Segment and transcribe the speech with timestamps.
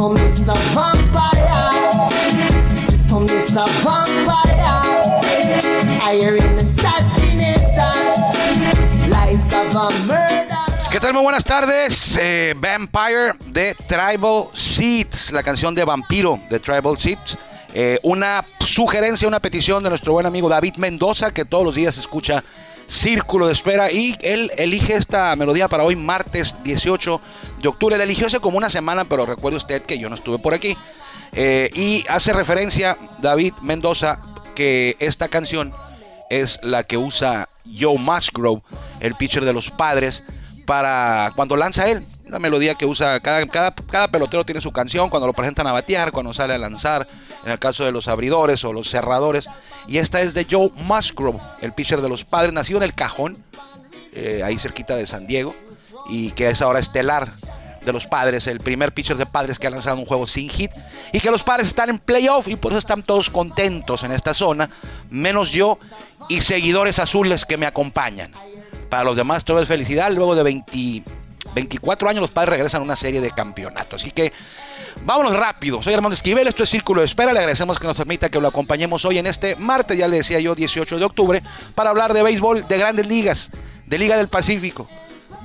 [0.00, 0.40] Vampire.
[10.90, 11.12] ¿Qué tal?
[11.12, 12.18] Muy buenas tardes.
[12.18, 17.36] Eh, Vampire de Tribal Seeds, la canción de Vampiro de Tribal Seeds.
[17.74, 21.98] Eh, una sugerencia, una petición de nuestro buen amigo David Mendoza, que todos los días
[21.98, 22.42] escucha
[22.90, 27.20] Círculo de Espera y él elige esta melodía para hoy, martes 18
[27.62, 27.96] de octubre.
[27.96, 30.76] La eligió hace como una semana, pero recuerde usted que yo no estuve por aquí.
[31.30, 34.20] Eh, y hace referencia David Mendoza
[34.56, 35.72] que esta canción
[36.30, 38.62] es la que usa Joe Musgrove,
[38.98, 40.24] el pitcher de los padres,
[40.70, 42.04] para cuando lanza él.
[42.26, 45.72] La melodía que usa cada, cada, cada, pelotero tiene su canción cuando lo presentan a
[45.72, 47.08] batear, cuando sale a lanzar,
[47.44, 49.48] en el caso de los abridores o los cerradores.
[49.88, 53.36] Y esta es de Joe Musgrove, el pitcher de los padres, nacido en el Cajón,
[54.12, 55.52] eh, ahí cerquita de San Diego,
[56.08, 57.34] y que es ahora estelar
[57.84, 60.70] de los padres, el primer pitcher de padres que ha lanzado un juego sin hit,
[61.12, 64.34] y que los padres están en playoff y por eso están todos contentos en esta
[64.34, 64.70] zona,
[65.08, 65.80] menos yo
[66.28, 68.30] y seguidores azules que me acompañan.
[68.90, 70.12] Para los demás, todo es felicidad.
[70.12, 70.42] Luego de
[71.54, 74.02] 24 años, los padres regresan a una serie de campeonatos.
[74.02, 74.32] Así que
[75.04, 75.80] vámonos rápido.
[75.80, 77.32] Soy Armando Esquivel, esto es Círculo de Espera.
[77.32, 80.40] Le agradecemos que nos permita que lo acompañemos hoy en este martes, ya le decía
[80.40, 81.42] yo, 18 de octubre,
[81.76, 83.50] para hablar de béisbol de grandes ligas,
[83.86, 84.88] de Liga del Pacífico,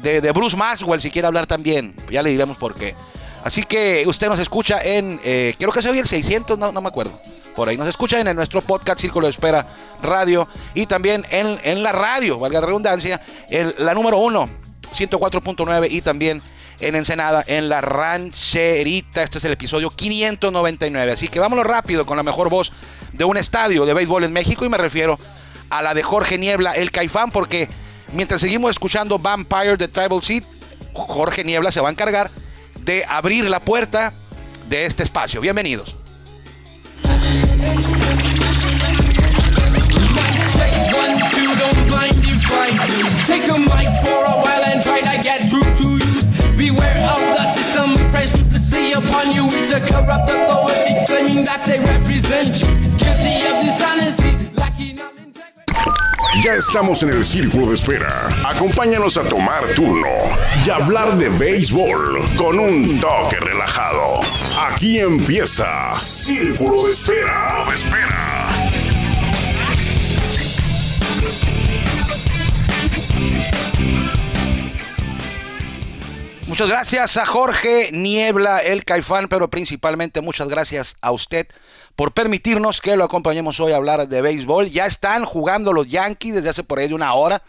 [0.01, 1.95] de, Bruce Maxwell, si quiere hablar también.
[2.09, 2.95] Ya le diremos por qué.
[3.43, 6.81] Así que usted nos escucha en, eh, creo que se oye el 600, no, no
[6.81, 7.21] me acuerdo
[7.55, 7.77] por ahí.
[7.77, 9.67] Nos escuchan en nuestro podcast Círculo de Espera
[10.01, 14.49] Radio y también en, en la radio, valga la redundancia, el, la número 1,
[14.93, 16.41] 104.9 y también
[16.79, 19.23] en Ensenada, en la rancherita.
[19.23, 21.11] Este es el episodio 599.
[21.11, 22.71] Así que vámonos rápido con la mejor voz
[23.13, 25.19] de un estadio de béisbol en México y me refiero
[25.69, 27.67] a la de Jorge Niebla, el Caifán, porque
[28.13, 30.43] mientras seguimos escuchando Vampire de Tribal Seed,
[30.93, 32.29] Jorge Niebla se va a encargar
[32.81, 34.13] de abrir la puerta
[34.69, 35.41] de este espacio.
[35.41, 35.95] Bienvenidos.
[56.43, 58.27] Ya estamos en el círculo de espera.
[58.45, 60.07] Acompáñanos a tomar turno
[60.63, 64.21] y hablar de béisbol con un toque relajado.
[64.69, 67.65] Aquí empieza Círculo de Espera.
[67.67, 68.34] De espera.
[76.55, 81.47] Muchas gracias a Jorge Niebla, el Caifán, pero principalmente muchas gracias a usted
[81.97, 84.69] por permitirnos que lo acompañemos hoy a hablar de béisbol.
[84.69, 87.43] Ya están jugando los Yankees desde hace por ahí de una hora.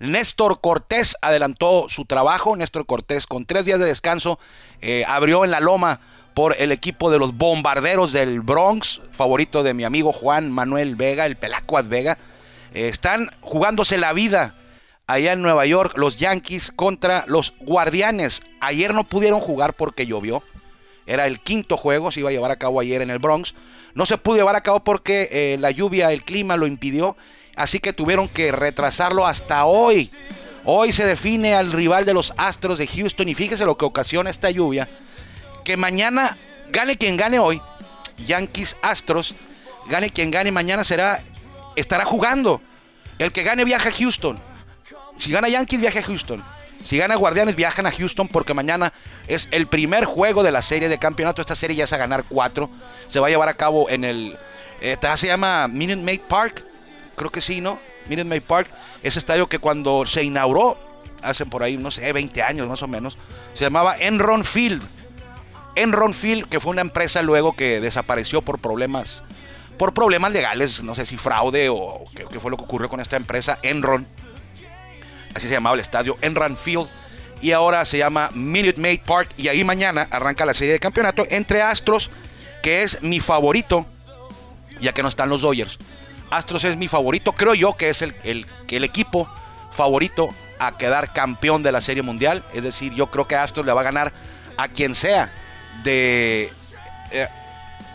[0.00, 2.56] Néstor Cortés adelantó su trabajo.
[2.56, 4.40] Néstor Cortés, con tres días de descanso,
[4.80, 6.00] eh, abrió en la loma
[6.34, 11.24] por el equipo de los bombarderos del Bronx, favorito de mi amigo Juan Manuel Vega,
[11.24, 12.18] el Pelacuas Vega.
[12.74, 14.56] Eh, están jugándose la vida
[15.10, 18.42] allá en Nueva York, los Yankees contra los Guardianes.
[18.60, 20.42] Ayer no pudieron jugar porque llovió.
[21.06, 23.54] Era el quinto juego, se iba a llevar a cabo ayer en el Bronx.
[23.94, 27.16] No se pudo llevar a cabo porque eh, la lluvia, el clima lo impidió.
[27.56, 30.10] Así que tuvieron que retrasarlo hasta hoy.
[30.64, 34.30] Hoy se define al rival de los Astros de Houston y fíjese lo que ocasiona
[34.30, 34.88] esta lluvia.
[35.64, 36.36] Que mañana
[36.70, 37.60] gane quien gane hoy,
[38.26, 39.34] Yankees Astros,
[39.88, 41.24] gane quien gane mañana será
[41.74, 42.62] estará jugando.
[43.18, 44.49] El que gane viaja a Houston.
[45.20, 46.42] Si gana Yankees, viaja a Houston.
[46.82, 48.94] Si gana Guardianes, viajan a Houston porque mañana
[49.28, 51.42] es el primer juego de la serie de campeonato.
[51.42, 52.70] Esta serie ya es a ganar cuatro.
[53.06, 54.38] Se va a llevar a cabo en el.
[54.80, 56.64] Eh, se llama Minute Maid Park.
[57.16, 57.78] Creo que sí, ¿no?
[58.08, 58.68] Minute Maid Park.
[59.02, 60.78] Ese estadio que cuando se inauguró,
[61.22, 63.18] hace por ahí, no sé, 20 años más o menos,
[63.52, 64.82] se llamaba Enron Field.
[65.76, 69.22] Enron Field, que fue una empresa luego que desapareció por problemas.
[69.76, 73.00] Por problemas legales, no sé si fraude o qué, qué fue lo que ocurrió con
[73.00, 74.06] esta empresa, Enron
[75.34, 76.88] así se llamaba el estadio Enron Field
[77.40, 81.24] y ahora se llama Minute Maid Park y ahí mañana arranca la serie de campeonato
[81.30, 82.10] entre Astros,
[82.62, 83.86] que es mi favorito,
[84.80, 85.78] ya que no están los Dodgers.
[86.30, 89.28] Astros es mi favorito, creo yo que es el, el, el equipo
[89.72, 90.28] favorito
[90.58, 93.80] a quedar campeón de la serie mundial, es decir, yo creo que Astros le va
[93.80, 94.12] a ganar
[94.56, 95.32] a quien sea
[95.82, 96.52] de...
[97.10, 97.28] Eh,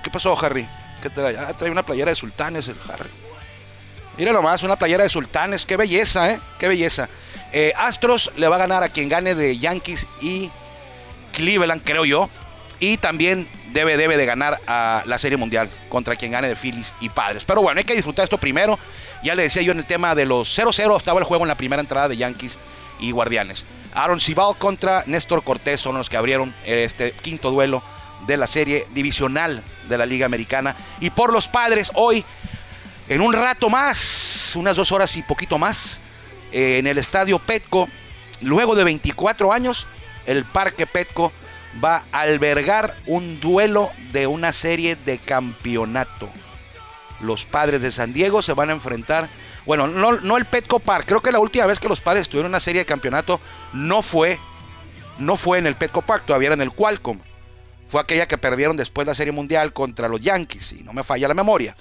[0.04, 0.68] ¿Qué pasó, Harry?
[1.02, 1.38] ¿Qué trae?
[1.38, 3.10] Ah, trae una playera de sultanes el Harry.
[4.18, 5.66] Mira nomás, una playera de sultanes.
[5.66, 6.40] Qué belleza, ¿eh?
[6.58, 7.10] Qué belleza.
[7.52, 10.50] Eh, Astros le va a ganar a quien gane de Yankees y
[11.34, 12.30] Cleveland, creo yo.
[12.80, 16.94] Y también debe, debe de ganar a la Serie Mundial contra quien gane de Phillies
[17.02, 17.44] y Padres.
[17.44, 18.80] Pero bueno, hay que disfrutar esto primero.
[19.24, 21.56] Ya le decía yo en el tema de los 0-0, estaba el juego en la
[21.56, 22.58] primera entrada de Yankees
[23.00, 23.66] y Guardianes.
[23.94, 27.82] Aaron Cibal contra Néstor Cortés son los que abrieron este quinto duelo
[28.28, 30.76] de la serie divisional de la Liga Americana.
[31.00, 32.26] Y por los padres, hoy
[33.08, 34.26] en un rato más
[34.56, 36.00] unas dos horas y poquito más,
[36.52, 37.90] eh, en el estadio Petco.
[38.42, 39.88] Luego de 24 años,
[40.26, 41.32] el Parque Petco
[41.84, 46.30] va a albergar un duelo de una serie de campeonato.
[47.22, 49.30] Los padres de San Diego se van a enfrentar.
[49.66, 51.06] Bueno, no, no el Petco Park.
[51.08, 53.40] Creo que la última vez que los padres tuvieron una serie de campeonato
[53.74, 54.40] no fue,
[55.18, 57.20] no fue en el Petco Park, todavía era en el Qualcomm.
[57.88, 61.04] Fue aquella que perdieron después de la Serie Mundial contra los Yankees, si no me
[61.04, 61.76] falla la memoria.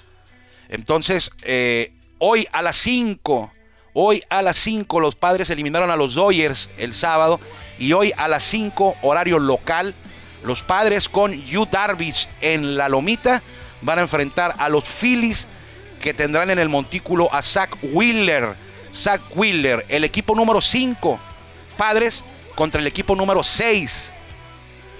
[0.69, 3.51] Entonces, eh, hoy a las 5,
[3.93, 7.39] hoy a las 5 los padres eliminaron a los Dodgers el sábado
[7.77, 9.93] y hoy a las 5 horario local
[10.45, 13.41] los padres con Yu Darvish en la lomita
[13.81, 15.47] van a enfrentar a los Phillies
[15.99, 18.53] que tendrán en el montículo a Zach Wheeler.
[18.93, 21.19] Zach Wheeler, el equipo número 5,
[21.77, 22.23] padres
[22.53, 24.13] contra el equipo número 6,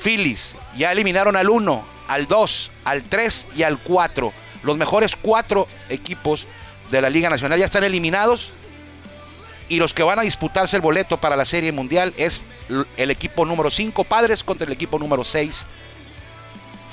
[0.04, 0.56] Phillies.
[0.76, 4.34] Ya eliminaron al 1, al 2, al 3 y al 4.
[4.66, 6.48] Los mejores 4 equipos
[6.92, 8.52] de la Liga Nacional ya están eliminados.
[9.68, 12.46] Y los que van a disputarse el boleto para la Serie Mundial es
[12.98, 15.66] el equipo número 5, Padres, contra el equipo número 6,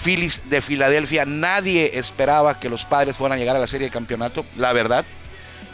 [0.03, 1.27] Phillies de Filadelfia.
[1.27, 5.05] Nadie esperaba que los Padres fueran a llegar a la Serie de Campeonato, la verdad.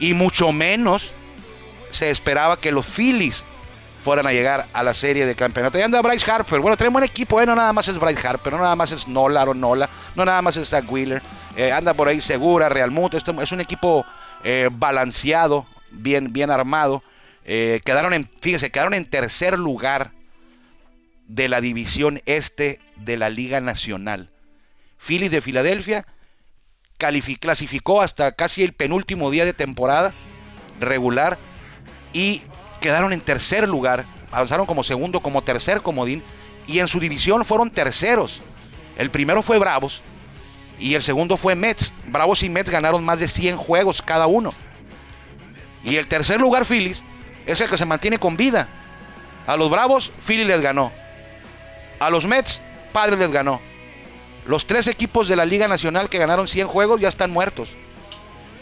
[0.01, 1.13] Y mucho menos
[1.91, 3.45] se esperaba que los Phillies
[4.03, 5.79] fueran a llegar a la serie de campeonato.
[5.79, 6.61] Y anda Bryce Harper.
[6.61, 7.47] Bueno, tenemos buen equipo, ¿eh?
[7.47, 10.41] no nada más es Bryce Harper, no nada más es Nola o Nola, no nada
[10.41, 11.21] más es Zach Wheeler.
[11.59, 13.17] Eh, anda por ahí segura, Real Muto.
[13.17, 14.07] Es un equipo
[14.45, 17.03] eh, balanceado, bien, bien armado.
[17.45, 20.13] quedaron en, fíjense, quedaron en tercer lugar
[21.27, 24.31] de la división este de la Liga Nacional.
[24.99, 26.07] Phillies de Filadelfia
[26.97, 30.13] clasificó hasta casi el penúltimo día de temporada
[30.79, 31.39] regular
[32.13, 32.43] y
[32.81, 36.23] quedaron en tercer lugar, avanzaron como segundo, como tercer comodín,
[36.69, 38.43] y en su división fueron terceros.
[38.97, 40.03] El primero fue Bravos
[40.79, 41.93] y el segundo fue Mets.
[42.07, 44.53] Bravos y Mets ganaron más de 100 juegos cada uno.
[45.85, 47.03] Y el tercer lugar, Phillies,
[47.47, 48.69] es el que se mantiene con vida.
[49.47, 50.93] A los Bravos, Phillies les ganó.
[51.99, 52.61] A los Mets,
[52.93, 53.61] Padres les ganó.
[54.47, 57.71] Los tres equipos de la Liga Nacional que ganaron 100 juegos ya están muertos.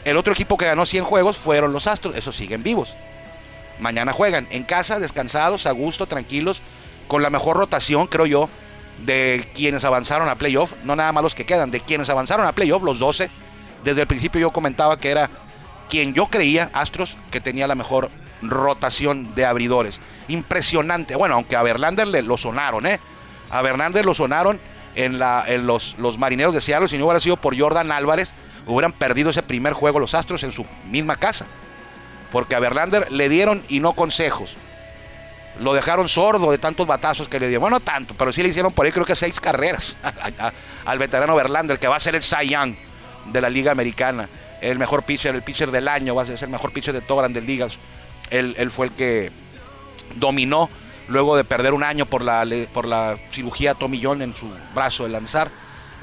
[0.04, 2.16] El otro equipo que ganó 100 juegos fueron los Astros.
[2.16, 2.94] Esos siguen vivos.
[3.78, 6.62] Mañana juegan en casa, descansados, a gusto, tranquilos,
[7.08, 8.48] con la mejor rotación, creo yo,
[9.04, 12.52] de quienes avanzaron a playoff, no nada más los que quedan, de quienes avanzaron a
[12.52, 13.30] playoff, los 12.
[13.84, 15.30] Desde el principio yo comentaba que era
[15.88, 18.10] quien yo creía, Astros, que tenía la mejor
[18.42, 20.00] rotación de abridores.
[20.28, 21.14] Impresionante.
[21.14, 22.98] Bueno, aunque a Verlander le lo sonaron, ¿eh?
[23.50, 24.58] A Verlander lo sonaron
[24.94, 26.88] en, la, en los, los marineros de Seattle.
[26.88, 28.32] Si no hubiera sido por Jordan Álvarez,
[28.66, 31.46] hubieran perdido ese primer juego los Astros en su misma casa
[32.32, 34.56] porque a Verlander le dieron y no consejos.
[35.60, 37.62] Lo dejaron sordo de tantos batazos que le dieron.
[37.62, 39.96] Bueno, no tanto, pero sí le hicieron por ahí creo que seis carreras
[40.84, 42.74] al veterano Verlander, que va a ser el Cy Young
[43.26, 44.28] de la Liga Americana.
[44.60, 47.22] El mejor pitcher, el pitcher del año, va a ser el mejor pitcher de todas
[47.22, 47.78] grandes ligas.
[48.30, 49.30] Él, fue el que
[50.16, 50.68] dominó
[51.08, 55.04] luego de perder un año por la, por la cirugía Tommy John en su brazo
[55.04, 55.50] de lanzar.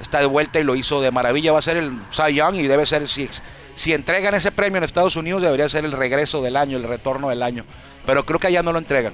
[0.02, 1.52] Está de vuelta y lo hizo de maravilla.
[1.52, 3.42] Va a ser el Cy Young y debe ser Six
[3.76, 7.30] si entregan ese premio en Estados Unidos debería ser el regreso del año, el retorno
[7.30, 7.66] del año.
[8.06, 9.14] Pero creo que allá no lo entregan.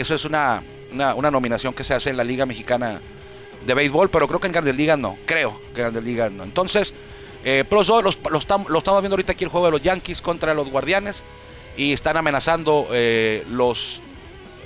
[0.00, 0.62] Eso es una,
[0.94, 3.02] una, nominación que se hace en la Liga Mexicana
[3.66, 5.18] de Béisbol, pero creo que en Grandes Ligas no.
[5.26, 6.42] Creo que en Grandes no.
[6.42, 6.94] Entonces,
[7.44, 10.70] eh, los dos lo, estamos viendo ahorita aquí el juego de los Yankees contra los
[10.70, 11.22] Guardianes
[11.76, 14.00] y están amenazando eh, los...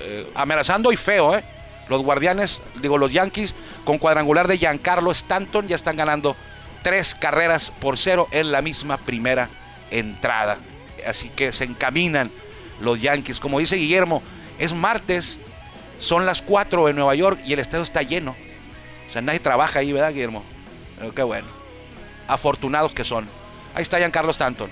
[0.02, 1.42] Eh, amenazando y feo, ¿eh?
[1.88, 6.36] Los Guardianes, digo los Yankees, con cuadrangular de Giancarlo Stanton ya están ganando
[6.84, 9.50] tres carreras por cero en la misma primera
[9.90, 10.58] entrada.
[11.04, 12.30] Así que se encaminan
[12.80, 13.40] los Yankees.
[13.40, 14.22] Como dice Guillermo,
[14.58, 15.40] es martes,
[15.98, 18.36] son las cuatro en Nueva York y el estadio está lleno.
[19.06, 20.44] O sea, nadie trabaja ahí, ¿verdad, Guillermo?
[20.98, 21.46] Pero qué bueno.
[22.26, 23.28] Afortunados que son.
[23.74, 24.70] Ahí está Giancarlo Stanton.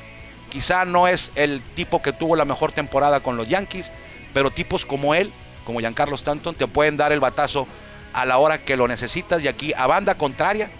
[0.49, 3.91] Quizá no es el tipo que tuvo la mejor temporada con los Yankees,
[4.35, 5.33] pero tipos como él,
[5.65, 7.67] como Giancarlo Stanton, te pueden dar el batazo
[8.13, 9.43] a la hora que lo necesitas.
[9.43, 10.71] Y aquí, a banda contraria,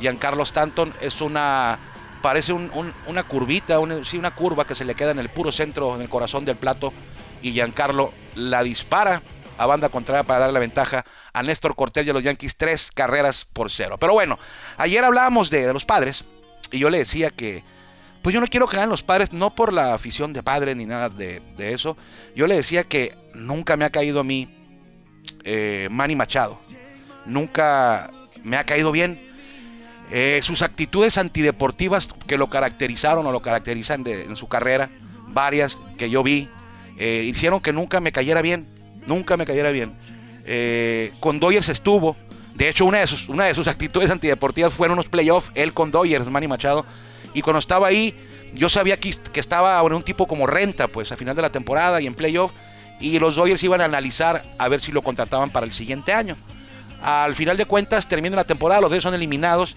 [0.00, 1.78] Giancarlo Stanton es una
[2.22, 6.00] parece una curvita, sí, una curva que se le queda en el puro centro, en
[6.00, 6.92] el corazón del plato,
[7.46, 9.22] y Giancarlo la dispara
[9.56, 12.90] a banda contraria para darle la ventaja a Néstor Cortés y a los Yankees tres
[12.92, 13.96] carreras por cero.
[13.98, 14.38] Pero bueno,
[14.76, 16.24] ayer hablábamos de, los padres
[16.72, 17.62] y yo le decía que,
[18.20, 20.86] pues yo no quiero que ganen los padres, no por la afición de padre ni
[20.86, 21.96] nada de, eso.
[22.34, 24.52] Yo le decía que nunca me ha caído a mí
[25.44, 26.60] eh, Manny Machado.
[27.26, 28.10] Nunca
[28.42, 29.22] me ha caído bien.
[30.10, 34.90] Eh, sus actitudes antideportivas que lo caracterizaron o lo caracterizan en su carrera,
[35.28, 36.48] varias que yo vi,
[36.98, 38.66] eh, hicieron que nunca me cayera bien,
[39.06, 39.94] nunca me cayera bien.
[40.44, 42.16] Eh, con Doyers estuvo,
[42.54, 45.90] de hecho una de, sus, una de sus actitudes antideportivas fueron unos playoffs, él con
[45.90, 46.84] Doyers, Manny Machado,
[47.34, 48.14] y cuando estaba ahí,
[48.54, 51.50] yo sabía que, que estaba en un tipo como renta, pues a final de la
[51.50, 52.52] temporada y en playoff,
[53.00, 56.36] y los Dodgers iban a analizar a ver si lo contrataban para el siguiente año.
[57.02, 59.76] Al final de cuentas, termina la temporada, los Dodgers son eliminados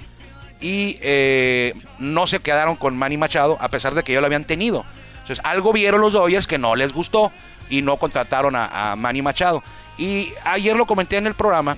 [0.62, 4.46] y eh, no se quedaron con Manny Machado a pesar de que ya lo habían
[4.46, 4.86] tenido.
[5.30, 7.32] Entonces, algo vieron los Dodgers que no les gustó
[7.70, 9.62] y no contrataron a, Manny Machado.
[9.96, 11.78] Y ayer lo comenté en el programa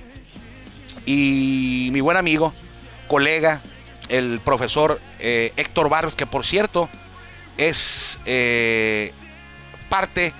[1.04, 2.54] y mi buen amigo,
[3.08, 3.60] colega,
[4.08, 6.88] el profesor eh, Héctor Barros, que por cierto
[7.58, 9.12] es eh,
[9.90, 10.32] parte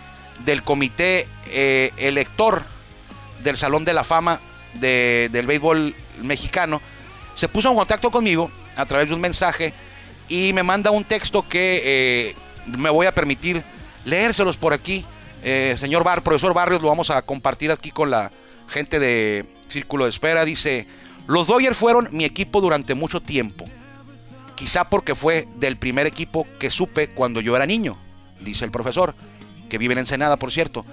[0.47, 2.63] del comité elector
[3.43, 4.41] del Salón de la Fama
[4.73, 6.81] del béisbol mexicano,
[7.35, 9.75] se puso en contacto conmigo a través de un mensaje
[10.31, 13.63] y me manda un texto que eh, me voy a permitir
[14.05, 15.05] leérselos por aquí.
[15.43, 18.31] Eh, señor Bar, profesor Barrios, lo vamos a compartir aquí con la
[18.69, 20.45] gente de Círculo de Espera.
[20.45, 20.87] Dice,
[21.27, 23.65] los Dodgers fueron mi equipo durante mucho tiempo.
[24.55, 27.99] Quizá porque fue del primer equipo que supe cuando yo era niño,
[28.41, 29.15] dice el profesor,
[29.69, 30.85] que vive en Ensenada, por cierto.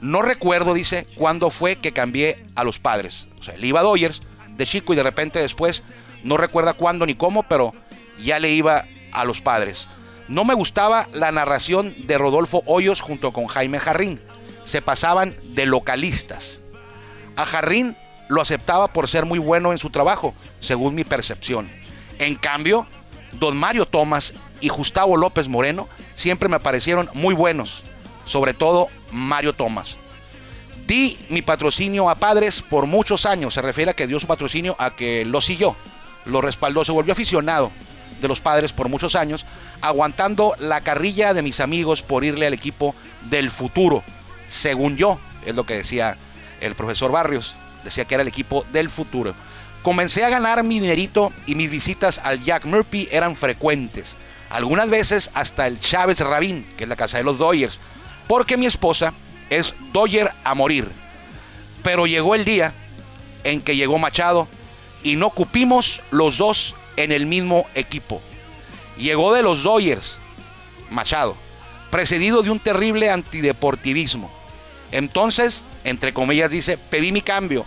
[0.00, 3.26] No recuerdo, dice, cuándo fue que cambié a los padres.
[3.40, 4.20] O sea, él iba a Dodgers
[4.56, 5.82] de chico y de repente después,
[6.22, 7.72] no recuerda cuándo ni cómo, pero
[8.18, 9.88] ya le iba a los padres.
[10.28, 14.20] No me gustaba la narración de Rodolfo Hoyos junto con Jaime Jarrín.
[14.64, 16.58] Se pasaban de localistas.
[17.36, 17.96] A Jarrín
[18.28, 21.70] lo aceptaba por ser muy bueno en su trabajo, según mi percepción.
[22.18, 22.88] En cambio,
[23.34, 27.84] don Mario Tomás y Gustavo López Moreno siempre me parecieron muy buenos,
[28.24, 29.96] sobre todo Mario Tomás.
[30.88, 33.54] Di mi patrocinio a padres por muchos años.
[33.54, 35.76] Se refiere a que dio su patrocinio a que lo siguió,
[36.24, 37.70] lo respaldó, se volvió aficionado
[38.20, 39.46] de los padres por muchos años,
[39.80, 42.94] aguantando la carrilla de mis amigos por irle al equipo
[43.28, 44.02] del futuro.
[44.46, 46.16] Según yo, es lo que decía
[46.60, 47.54] el profesor Barrios,
[47.84, 49.34] decía que era el equipo del futuro.
[49.82, 54.16] Comencé a ganar mi dinerito y mis visitas al Jack Murphy eran frecuentes.
[54.50, 57.78] Algunas veces hasta el Chávez Rabín, que es la casa de los Doyers,
[58.26, 59.12] porque mi esposa
[59.50, 60.90] es Dodger a morir.
[61.82, 62.72] Pero llegó el día
[63.44, 64.48] en que llegó Machado
[65.02, 68.22] y no cupimos los dos en el mismo equipo.
[68.98, 70.18] Llegó de los Dodgers,
[70.90, 71.36] Machado,
[71.90, 74.32] precedido de un terrible antideportivismo.
[74.92, 77.66] Entonces, entre comillas, dice, pedí mi cambio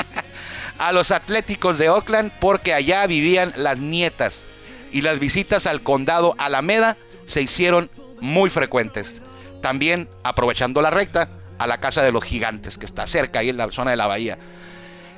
[0.78, 4.42] a los Atléticos de Oakland porque allá vivían las nietas
[4.90, 7.90] y las visitas al condado Alameda se hicieron
[8.20, 9.22] muy frecuentes.
[9.62, 13.56] También, aprovechando la recta, a la casa de los gigantes, que está cerca ahí en
[13.56, 14.36] la zona de la bahía.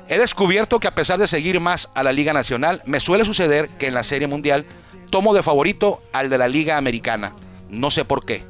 [0.08, 3.68] He descubierto que a pesar de seguir más a la Liga Nacional, me suele suceder
[3.70, 4.64] que en la Serie Mundial
[5.10, 7.32] tomo de favorito al de la Liga Americana.
[7.70, 8.42] No sé por qué.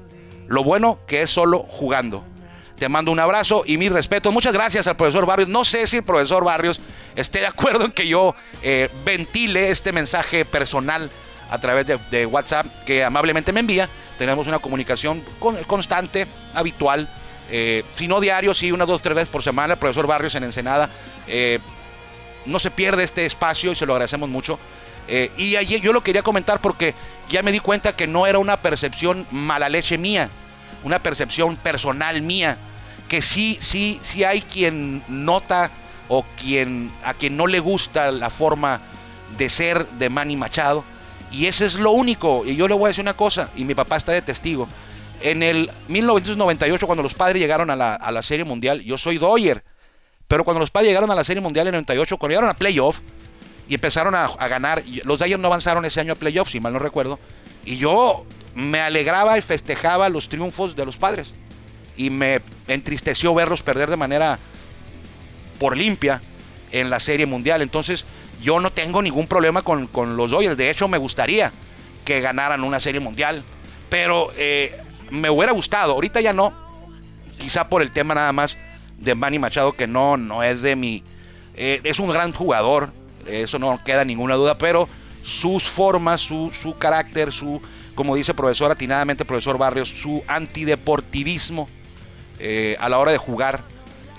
[0.48, 2.24] Lo bueno que es solo jugando.
[2.78, 4.32] Te mando un abrazo y mi respeto.
[4.32, 5.48] Muchas gracias al profesor Barrios.
[5.48, 6.80] No sé si el profesor Barrios
[7.14, 11.10] esté de acuerdo en que yo eh, ventile este mensaje personal
[11.50, 15.24] a través de WhatsApp que amablemente me envía tenemos una comunicación
[15.66, 17.08] constante, habitual,
[17.50, 19.74] eh, si no diario, sí unas dos, tres veces por semana.
[19.74, 20.88] El profesor Barrios en Ensenada
[21.26, 21.58] eh,
[22.46, 24.58] no se pierde este espacio y se lo agradecemos mucho.
[25.08, 26.94] Eh, y allí yo lo quería comentar porque
[27.28, 30.30] ya me di cuenta que no era una percepción mala leche mía,
[30.82, 32.56] una percepción personal mía,
[33.08, 35.70] que sí, sí, sí hay quien nota
[36.08, 38.80] o quien a quien no le gusta la forma
[39.36, 40.84] de ser de Manny Machado
[41.34, 42.44] y ese es lo único.
[42.46, 44.68] Y yo le voy a decir una cosa, y mi papá está de testigo.
[45.20, 49.64] En el 1998, cuando los padres llegaron a la, Serie Mundial, yo soy Doyer.
[50.28, 52.54] Pero cuando los padres llegaron a la Serie Mundial en el 98, cuando llegaron a
[52.54, 53.00] playoff
[53.68, 56.78] y empezaron a, ganar, los Dodgers no avanzaron ese año a playoff, si mal no
[56.78, 57.18] recuerdo.
[57.64, 61.32] Y yo me alegraba y festejaba los triunfos de los padres.
[61.96, 64.38] Y me entristeció verlos perder de manera
[65.58, 66.20] por limpia
[66.72, 67.62] en la Serie Mundial.
[67.62, 68.04] Entonces,
[68.42, 70.56] yo no tengo ningún problema con, los Dodgers.
[70.56, 71.52] De hecho, me gustaría
[72.04, 73.44] que ganaran una serie mundial.
[73.88, 74.76] Pero eh,
[75.10, 75.92] me hubiera gustado.
[75.92, 76.52] Ahorita ya no.
[77.38, 78.58] Quizá por el tema nada más
[78.98, 81.02] de Manny Machado, que no, no es de mi.
[81.56, 82.92] Eh, es un gran jugador.
[83.26, 84.58] Eso no queda ninguna duda.
[84.58, 84.88] Pero
[85.22, 87.60] sus formas, su, su carácter, su.
[87.94, 91.68] Como dice profesor atinadamente, profesor Barrios, su antideportivismo
[92.40, 93.62] eh, a la hora de jugar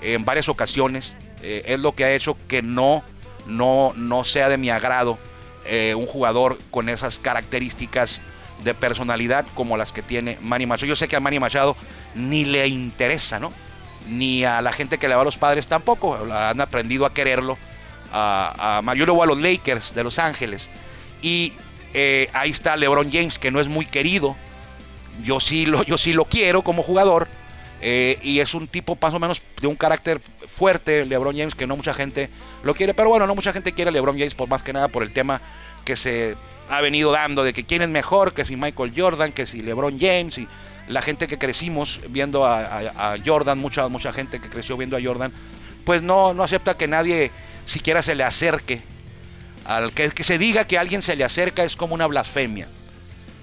[0.00, 3.04] en varias ocasiones es lo que ha hecho que no
[3.46, 5.18] no, no sea de mi agrado
[5.66, 8.20] eh, un jugador con esas características
[8.64, 10.88] de personalidad como las que tiene Manny Machado.
[10.88, 11.76] Yo sé que a Manny Machado
[12.14, 13.50] ni le interesa, ¿no?
[14.08, 16.16] Ni a la gente que le va a los padres tampoco.
[16.32, 17.58] Han aprendido a quererlo.
[18.12, 20.68] A, a, yo le voy a los Lakers de Los Ángeles.
[21.22, 21.52] Y
[21.94, 24.36] eh, ahí está LeBron James, que no es muy querido.
[25.24, 27.26] Yo sí lo, yo sí lo quiero como jugador.
[27.80, 31.66] Eh, y es un tipo más o menos de un carácter fuerte, LeBron James, que
[31.66, 32.30] no mucha gente
[32.62, 32.94] lo quiere.
[32.94, 35.12] Pero bueno, no mucha gente quiere a LeBron James, por más que nada por el
[35.12, 35.40] tema
[35.84, 36.36] que se
[36.68, 39.98] ha venido dando de que quién es mejor, que si Michael Jordan, que si LeBron
[39.98, 40.48] James y
[40.88, 45.32] la gente que crecimos viendo a, Jordan, mucha, mucha gente que creció viendo a Jordan,
[45.84, 47.30] pues no, no acepta que nadie
[47.64, 48.82] siquiera se le acerque.
[49.64, 52.68] Al que, se diga que alguien se le acerca es como una blasfemia.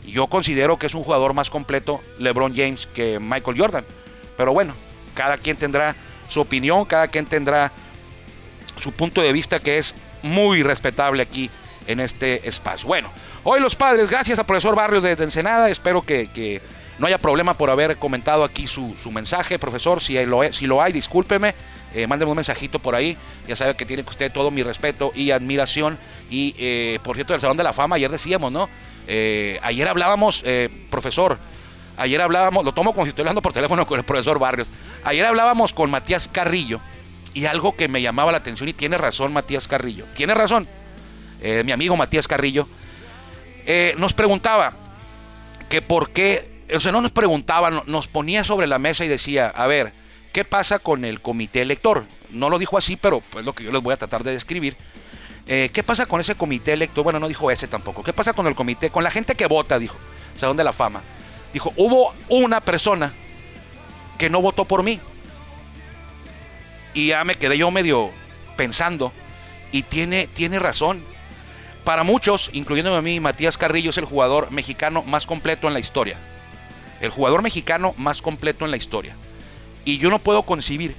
[0.06, 3.86] Yo considero que es un jugador más completo LeBron James que Michael Jordan.
[4.38, 4.74] Pero bueno,
[5.14, 5.96] cada quien tendrá
[6.28, 7.72] su opinión, cada quien tendrá
[8.82, 11.50] su punto de vista que es muy respetable aquí
[11.88, 12.88] en este espacio.
[12.88, 13.10] Bueno,
[13.44, 16.62] hoy los padres, gracias al profesor Barrios desde Ensenada, espero que,
[17.00, 20.94] no haya problema por haber comentado aquí su, mensaje, profesor, si lo, si lo hay,
[20.94, 21.56] discúlpeme,
[21.94, 25.32] eh, mándeme un mensajito por ahí, ya sabe que tiene usted todo mi respeto y
[25.32, 25.98] admiración.
[26.30, 28.70] Y eh, por cierto, del Salón de la Fama, ayer decíamos, ¿no?
[29.08, 31.38] Eh, ayer hablábamos, eh, profesor,
[31.98, 34.68] ayer hablábamos, lo tomo como si estoy hablando por teléfono con el profesor Barrios,
[35.04, 36.80] ayer hablábamos con Matías Carrillo
[37.34, 40.68] y algo que me llamaba la atención y tiene razón Matías Carrillo, tiene razón,
[41.66, 42.68] mi amigo Matías Carrillo,
[43.98, 44.74] nos preguntaba
[45.68, 49.48] que por qué, o sea, no nos preguntaba, nos ponía sobre la mesa y decía,
[49.50, 49.94] a ver,
[50.32, 52.06] ¿qué pasa con el comité elector?
[52.32, 54.76] No lo dijo así, pero es lo que yo les voy a tratar de describir.
[55.48, 57.04] Eh, ¿Qué pasa con ese comité electo?
[57.04, 58.04] Bueno, no dijo ese tampoco.
[58.04, 58.90] ¿Qué pasa con el comité?
[58.90, 59.98] Con la gente que vota, dijo.
[60.38, 61.02] Salón de la Fama.
[61.52, 63.14] Dijo, hubo una persona
[64.18, 65.00] que no votó por mí.
[66.94, 68.10] Y ya me quedé yo medio
[68.56, 69.12] pensando.
[69.72, 71.04] Y tiene, tiene razón.
[71.84, 75.80] Para muchos, incluyéndome a mí, Matías Carrillo es el jugador mexicano más completo en la
[75.80, 76.18] historia.
[77.04, 79.16] El jugador mexicano más completo en la historia.
[79.86, 80.96] Y yo no puedo concebir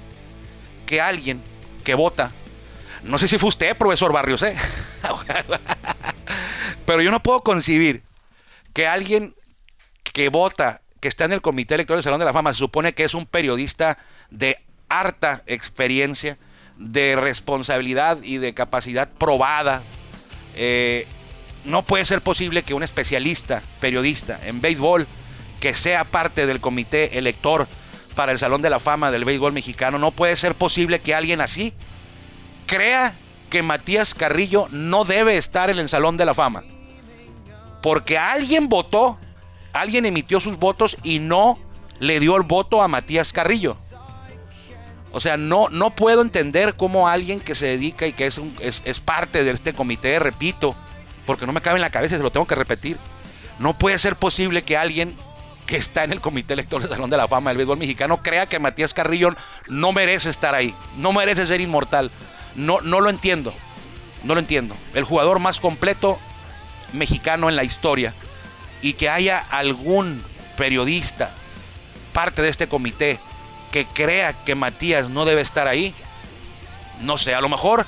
[0.85, 1.41] que alguien
[1.83, 2.31] que vota
[3.05, 4.55] no sé si fue usted, profesor Barrios, ¿eh?
[6.85, 8.03] Pero yo no puedo concebir
[8.73, 9.35] que alguien
[10.03, 12.93] que vota, que está en el comité electoral del Salón de la Fama, se supone
[12.93, 13.99] que es un periodista
[14.31, 14.57] de
[14.89, 16.37] harta experiencia,
[16.77, 19.83] de responsabilidad y de capacidad probada.
[20.55, 21.07] Eh,
[21.63, 25.07] no puede ser posible que un especialista, periodista en béisbol,
[25.65, 27.67] que sea parte del comité elector
[28.13, 31.41] para el Salón de la Fama del béisbol mexicano, no puede ser posible que alguien
[31.41, 31.73] así
[32.67, 33.15] crea
[33.49, 36.63] que Matías Carrillo no debe estar en el Salón de la Fama.
[37.81, 39.17] Porque alguien votó,
[39.73, 41.57] alguien emitió sus votos y no
[41.97, 43.75] le dio el voto a Matías Carrillo.
[45.13, 48.99] O sea, no, no puedo entender cómo alguien que se dedica y que es, es,
[48.99, 50.75] parte de este comité, repito,
[51.25, 52.97] porque no me cabe en la cabeza, se lo tengo que repetir.
[53.57, 55.17] No puede ser posible que alguien
[55.65, 58.47] que está en el comité electoral del Salón de la Fama del béisbol mexicano crea
[58.47, 59.35] que Matías Carrillo
[59.67, 62.11] no merece estar ahí, no merece ser inmortal.
[62.55, 63.53] No, no lo entiendo.
[64.23, 64.75] No lo entiendo.
[64.93, 66.19] El jugador más completo
[66.93, 68.13] mexicano en la historia.
[68.81, 70.23] Y que haya algún
[70.57, 71.31] periodista,
[72.13, 73.19] parte de este comité,
[73.71, 75.93] que crea que Matías no debe estar ahí.
[77.01, 77.85] No sé, a lo mejor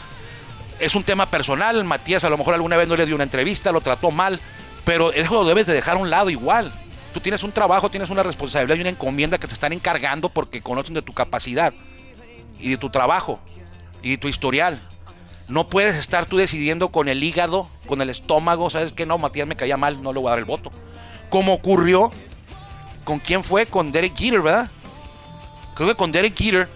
[0.79, 1.83] es un tema personal.
[1.85, 4.39] Matías a lo mejor alguna vez no le dio una entrevista, lo trató mal.
[4.83, 6.73] Pero eso lo debes de dejar a un lado igual.
[7.17, 10.61] Tú tienes un trabajo, tienes una responsabilidad y una encomienda que te están encargando porque
[10.61, 11.73] conocen de tu capacidad
[12.59, 13.39] y de tu trabajo
[14.03, 14.79] y tu historial.
[15.47, 19.47] No puedes estar tú decidiendo con el hígado, con el estómago, sabes que no, Matías
[19.47, 20.71] me caía mal, no le voy a dar el voto.
[21.31, 22.11] Como ocurrió
[23.03, 24.69] con quién fue, con Derek Jeter, ¿verdad?
[25.73, 26.69] Creo que con Derek Jeter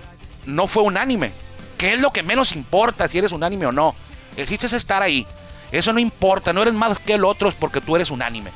[0.48, 1.34] no fue unánime.
[1.78, 3.94] ¿Qué es lo que menos importa si eres unánime o no?
[4.36, 5.28] El chiste es estar ahí.
[5.72, 8.50] Eso no importa, no eres más que el otro porque tú eres unánime.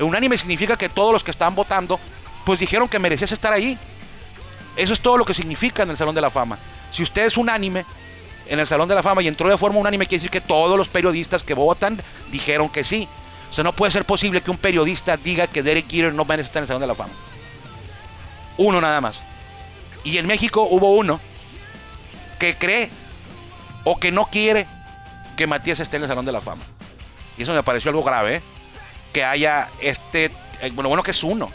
[0.00, 2.00] Unánime significa que todos los que están votando,
[2.44, 3.78] pues dijeron que merecías estar ahí.
[4.76, 6.58] Eso es todo lo que significa en el Salón de la Fama.
[6.90, 7.84] Si usted es unánime,
[8.46, 10.76] en el Salón de la Fama y entró de forma unánime, quiere decir que todos
[10.76, 13.08] los periodistas que votan dijeron que sí.
[13.50, 16.48] O sea, no puede ser posible que un periodista diga que Derek Jeter no merece
[16.48, 17.12] estar en el Salón de la Fama.
[18.58, 19.22] Uno nada más.
[20.02, 21.20] Y en México hubo uno
[22.38, 22.90] que cree
[23.84, 24.66] o que no quiere
[25.36, 26.64] que Matías esté en el Salón de la Fama.
[27.38, 28.42] Y eso me pareció algo grave, ¿eh?
[29.14, 30.26] Que haya este,
[30.60, 31.50] eh, bueno, bueno que es uno,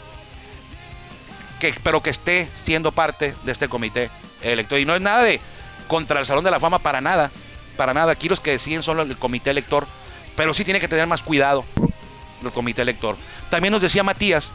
[1.60, 4.10] que, pero que esté siendo parte de este comité
[4.42, 4.82] electoral.
[4.82, 5.40] Y no es nada de,
[5.86, 7.30] contra el Salón de la Fama para nada.
[7.76, 8.12] Para nada.
[8.12, 9.86] Aquí los que deciden son el comité elector.
[10.34, 11.64] Pero sí tiene que tener más cuidado
[12.42, 13.16] el comité elector.
[13.50, 14.52] También nos decía Matías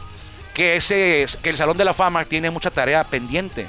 [0.52, 3.68] que, ese, que el Salón de la Fama tiene mucha tarea pendiente.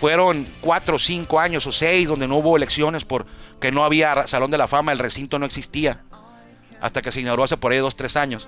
[0.00, 4.58] Fueron cuatro, cinco años o seis donde no hubo elecciones porque no había Salón de
[4.58, 6.02] la Fama, el recinto no existía.
[6.84, 8.46] Hasta que se inauguró hace por ahí dos, tres años.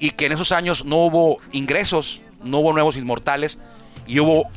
[0.00, 3.58] Y que en esos años no hubo ingresos, no hubo nuevos inmortales
[4.08, 4.50] y hubo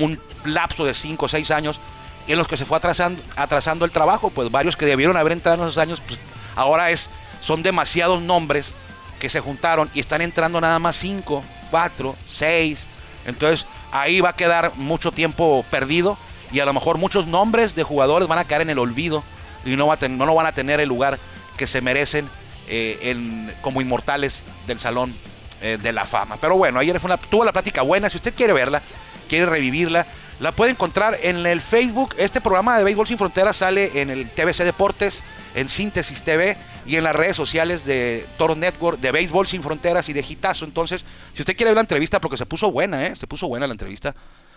[0.00, 1.78] un lapso de 5 o 6 años
[2.26, 5.68] en los que se fue atrasando, el trabajo, pues varios que debieron haber entrado en
[5.68, 6.18] esos años, pues
[6.56, 7.08] ahora es,
[7.40, 8.74] son demasiados nombres
[9.20, 12.86] que se juntaron y están entrando nada más 5, 4, 6.
[13.26, 16.18] Entonces ahí va a quedar mucho tiempo perdido
[16.50, 19.22] y a lo mejor muchos nombres de jugadores van a caer en el olvido
[19.64, 21.20] y no, va no van a tener el lugar
[21.60, 22.26] que se merecen
[22.68, 25.14] eh, como inmortales del Salón
[25.60, 26.38] eh, de la Fama.
[26.40, 28.08] Pero bueno, ayer fue una, tuvo la plática buena.
[28.08, 28.80] Si usted quiere verla,
[29.28, 30.06] quiere revivirla,
[30.40, 32.14] la puede encontrar en el Facebook.
[32.16, 35.22] Este programa de Béisbol Sin Fronteras sale en el TVC Deportes,
[35.54, 40.08] en Síntesis TV y en las redes sociales de Toro Network, de Béisbol Sin Fronteras
[40.08, 40.64] y de Gitazo.
[40.64, 43.14] Entonces, si usted quiere ver la entrevista, porque se puso buena, ¿eh?
[43.16, 44.14] se puso buena la entrevista.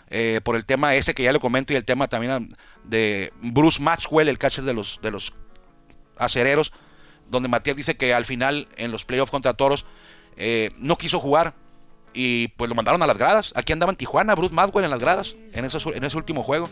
[0.09, 2.47] Eh, por el tema ese que ya le comento y el tema también
[2.85, 5.33] de Bruce Maxwell, el catcher de los, de los
[6.17, 6.71] acereros,
[7.33, 9.85] donde Matías dice que al final en los playoffs contra Toros
[10.37, 11.53] eh, no quiso jugar
[12.13, 13.51] y pues lo mandaron a las gradas.
[13.55, 16.69] Aquí andaba en Tijuana, Bruce Maxwell en las gradas, en en ese último juego.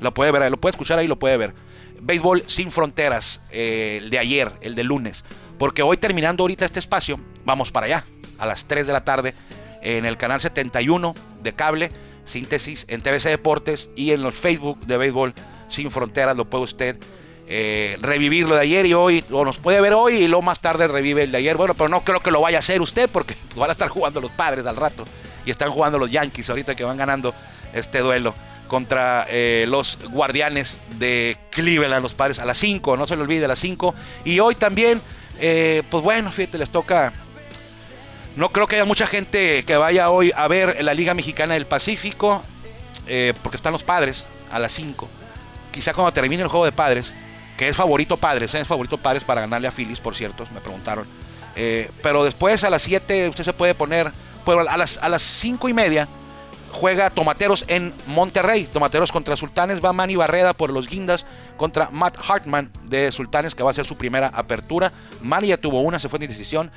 [0.00, 1.54] Lo puede ver, lo puede escuchar ahí, lo puede ver.
[2.00, 5.24] Béisbol sin fronteras, eh, el de ayer, el de lunes.
[5.58, 8.04] Porque hoy terminando ahorita este espacio, vamos para allá,
[8.38, 9.34] a las 3 de la tarde,
[9.82, 11.90] en el canal 71 de cable
[12.26, 15.34] Síntesis en TVC Deportes y en los Facebook de Béisbol
[15.68, 16.36] Sin Fronteras.
[16.36, 16.96] Lo puede usted
[17.46, 20.60] eh, revivir lo de ayer y hoy, o nos puede ver hoy y luego más
[20.60, 21.56] tarde revive el de ayer.
[21.56, 24.20] Bueno, pero no creo que lo vaya a hacer usted porque van a estar jugando
[24.20, 25.04] los padres al rato
[25.44, 27.34] y están jugando los Yankees ahorita que van ganando
[27.72, 28.34] este duelo
[28.68, 33.44] contra eh, los guardianes de Cleveland, los padres a las 5, no se le olvide,
[33.44, 33.94] a las 5.
[34.24, 35.00] Y hoy también,
[35.38, 37.12] eh, pues bueno, fíjate, les toca
[38.36, 41.66] no creo que haya mucha gente que vaya hoy a ver la Liga Mexicana del
[41.66, 42.42] Pacífico,
[43.06, 45.08] eh, porque están los padres a las 5.
[45.70, 47.14] Quizá cuando termine el juego de padres,
[47.56, 48.60] que es favorito padres, ¿eh?
[48.60, 51.06] es favorito padres para ganarle a Phillies, por cierto, me preguntaron.
[51.56, 54.10] Eh, pero después a las 7 usted se puede poner,
[54.46, 56.08] a las, a las 5 y media
[56.72, 58.64] juega Tomateros en Monterrey.
[58.64, 59.82] Tomateros contra Sultanes.
[59.82, 61.24] Va Manny Barreda por los Guindas
[61.56, 64.92] contra Matt Hartman de Sultanes, que va a ser su primera apertura.
[65.22, 66.70] Manny ya tuvo una, se fue en decisión.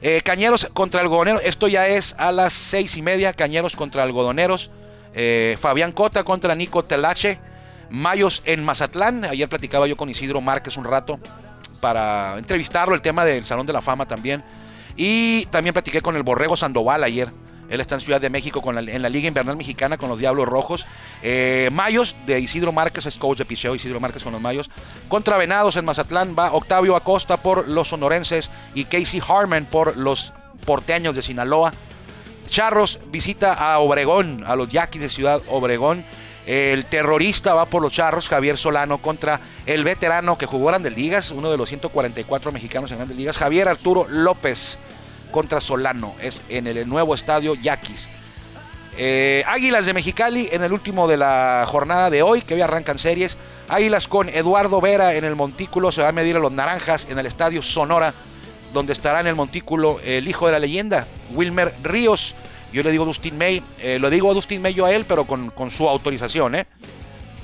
[0.00, 1.42] Eh, Cañeros contra Algodoneros.
[1.44, 3.32] Esto ya es a las seis y media.
[3.32, 4.70] Cañeros contra Algodoneros.
[5.58, 7.40] Fabián Cota contra Nico Telache.
[7.90, 9.24] Mayos en Mazatlán.
[9.24, 11.18] Ayer platicaba yo con Isidro Márquez un rato
[11.80, 12.94] para entrevistarlo.
[12.94, 14.42] El tema del Salón de la Fama también.
[14.96, 17.32] Y también platiqué con el Borrego Sandoval ayer.
[17.70, 20.46] Él está en Ciudad de México con en la Liga Invernal Mexicana con los Diablos
[20.46, 20.86] Rojos.
[21.22, 24.68] Eh, Mayos de Isidro Márquez, es coach de picheo, Isidro Márquez con los Mayos.
[25.08, 30.32] Contra Venados en Mazatlán va Octavio Acosta por los sonorenses y Casey Harman por los
[30.66, 31.72] porteños de Sinaloa.
[32.48, 36.04] Charros visita a Obregón, a los Yaquis de Ciudad Obregón.
[36.50, 41.30] El terrorista va por los charros, Javier Solano, contra el veterano que jugó Grandes Ligas,
[41.30, 44.76] uno de los 144 mexicanos en Grandes Ligas, Javier Arturo López
[45.30, 46.16] contra Solano.
[46.20, 48.08] Es en el nuevo estadio Yaquis.
[48.98, 52.98] Eh, Águilas de Mexicali en el último de la jornada de hoy, que hoy arrancan
[52.98, 53.36] series.
[53.68, 57.20] Águilas con Eduardo Vera en el montículo, se va a medir a los Naranjas en
[57.20, 58.12] el estadio Sonora,
[58.72, 62.34] donde estará en el montículo el hijo de la leyenda, Wilmer Ríos.
[62.72, 65.24] Yo le digo Dustin May, eh, lo digo a Dustin May yo a él, pero
[65.24, 66.66] con, su autorización, ¿eh?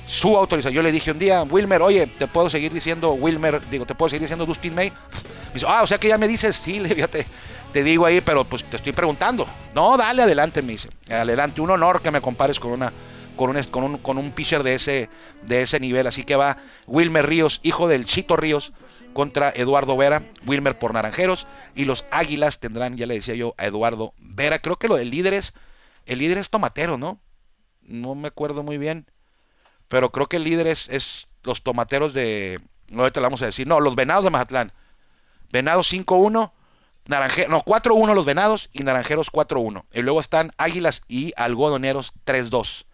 [0.07, 0.73] Su autorización.
[0.73, 4.09] Yo le dije un día, Wilmer, oye, te puedo seguir diciendo Wilmer, digo, te puedo
[4.09, 4.89] seguir diciendo Dustin May.
[4.89, 7.25] Me dice, ah, o sea que ya me dices, sí, le fíjate
[7.71, 9.45] te digo ahí, pero pues te estoy preguntando.
[9.75, 10.89] No, dale adelante, me dice.
[11.09, 12.91] Adelante, un honor que me compares con una
[13.35, 15.09] con un, con un, con un pitcher de ese,
[15.43, 16.07] de ese nivel.
[16.07, 18.73] Así que va Wilmer Ríos, hijo del Chito Ríos,
[19.13, 20.23] contra Eduardo Vera.
[20.47, 21.45] Wilmer por Naranjeros.
[21.75, 24.59] Y los Águilas tendrán, ya le decía yo, a Eduardo Vera.
[24.59, 25.53] Creo que lo del líder es,
[26.05, 27.19] el líder es Tomatero, ¿no?
[27.81, 29.11] No me acuerdo muy bien.
[29.89, 32.61] Pero creo que el líder es, es los Tomateros de...
[32.89, 33.67] No, te lo vamos a decir.
[33.67, 34.71] No, los Venados de Mazatlán.
[35.51, 36.51] Venados 5-1
[37.07, 39.85] Naranje, no, 4-1 los Venados y Naranjeros 4-1.
[39.93, 42.85] Y luego están Águilas y Algodoneros 3-2.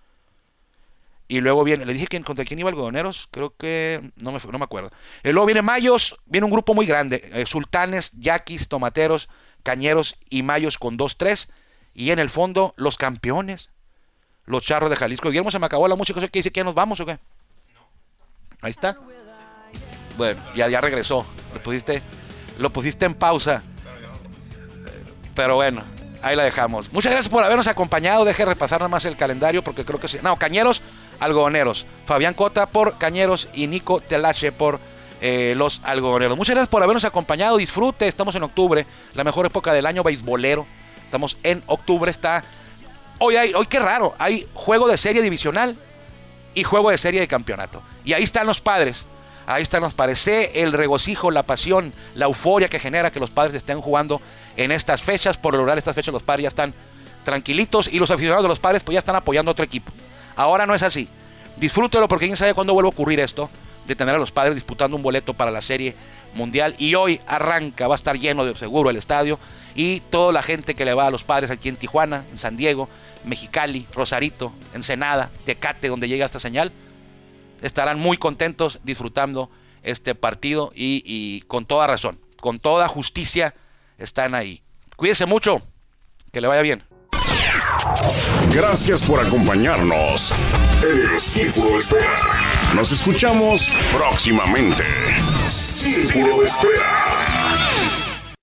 [1.27, 4.59] Y luego viene, le dije que contra quién iba Algodoneros, creo que no me, no
[4.59, 4.91] me acuerdo.
[5.23, 9.29] Y luego viene Mayos, viene un grupo muy grande, eh, Sultanes, Yaquis, Tomateros,
[9.63, 11.49] Cañeros y Mayos con 2-3.
[11.93, 13.69] Y en el fondo, los campeones,
[14.45, 15.29] los Charros de Jalisco.
[15.29, 17.19] Guillermo se me acabó la música, ¿qué dice que nos vamos o qué?
[18.61, 18.97] Ahí está.
[20.17, 21.25] Bueno, ya, ya regresó.
[21.53, 22.01] Lo pusiste,
[22.57, 23.63] lo pusiste en pausa.
[25.35, 25.83] Pero bueno,
[26.21, 26.91] ahí la dejamos.
[26.93, 28.25] Muchas gracias por habernos acompañado.
[28.25, 30.19] Deje repasar nada más el calendario porque creo que sí.
[30.21, 30.81] No, Cañeros,
[31.19, 31.85] algodoneros.
[32.05, 34.79] Fabián Cota por Cañeros y Nico Telache por
[35.25, 36.35] eh, los algodoneros.
[36.35, 37.55] Muchas gracias por habernos acompañado.
[37.55, 40.67] Disfrute, estamos en octubre, la mejor época del año beisbolero.
[41.05, 42.43] Estamos en octubre, está.
[43.19, 45.77] Hoy hay, hoy qué raro, hay juego de serie divisional
[46.53, 47.81] y juego de serie de campeonato.
[48.03, 49.07] Y ahí están los padres.
[49.45, 50.27] Ahí están los padres.
[50.27, 54.19] El regocijo, la pasión, la euforia que genera que los padres estén jugando
[54.57, 55.37] en estas fechas.
[55.37, 56.73] Por lograr estas fechas los padres ya están
[57.23, 59.93] tranquilitos y los aficionados de los padres pues ya están apoyando a otro equipo.
[60.35, 61.07] Ahora no es así.
[61.55, 63.49] Disfrútelo porque quién sabe cuándo vuelve a ocurrir esto
[63.87, 65.95] de tener a los padres disputando un boleto para la serie
[66.33, 69.39] mundial y hoy arranca, va a estar lleno de seguro el estadio
[69.75, 72.57] y toda la gente que le va a los padres aquí en Tijuana, en San
[72.57, 72.89] Diego,
[73.23, 76.71] Mexicali, Rosarito, Ensenada, Tecate, donde llega esta señal,
[77.61, 79.49] estarán muy contentos disfrutando
[79.83, 83.55] este partido y con toda razón con toda justicia
[83.97, 84.61] están ahí.
[84.97, 85.61] Cuídese mucho,
[86.33, 86.83] que le vaya bien.
[88.53, 90.33] Gracias por acompañarnos
[90.83, 91.79] en el Círculo.
[92.73, 94.83] Nos escuchamos próximamente.
[96.43, 97.32] Espera.